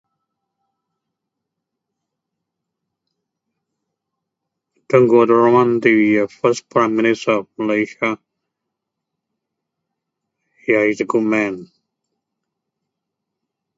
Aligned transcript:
Tunku 4.87 5.15
Abdul 5.21 5.41
Rahman 5.43 5.79
the 5.79 6.25
first 6.27 6.67
prime 6.71 6.95
minister 6.95 7.31
of 7.41 7.47
Malaysia. 7.55 8.17
Yeah, 10.67 10.85
he's 10.85 11.01
a 11.01 11.05
good 11.05 11.21
man 11.21 11.67